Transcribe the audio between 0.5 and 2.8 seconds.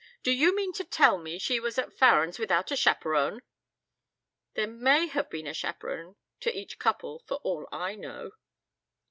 mean to tell me she was at Farren's without a